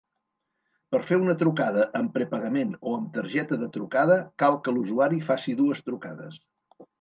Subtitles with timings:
[0.93, 5.55] Per fer una trucada amb prepagament o amb targeta de trucada cal que l'usuari faci
[5.61, 6.43] dues trucades.